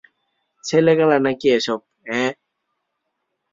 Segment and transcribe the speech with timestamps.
[0.63, 2.31] ছেলেখেলা নাকি এসব, অ্যাঁ?